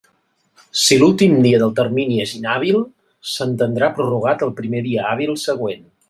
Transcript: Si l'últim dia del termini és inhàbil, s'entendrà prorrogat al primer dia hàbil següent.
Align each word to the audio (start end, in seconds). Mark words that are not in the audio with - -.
Si 0.83 0.95
l'últim 1.01 1.35
dia 1.47 1.59
del 1.63 1.75
termini 1.81 2.17
és 2.23 2.33
inhàbil, 2.39 2.81
s'entendrà 3.33 3.91
prorrogat 3.99 4.45
al 4.47 4.55
primer 4.61 4.81
dia 4.87 5.05
hàbil 5.11 5.37
següent. 5.47 5.85